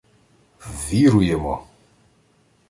[0.67, 1.67] —Ввіруємо!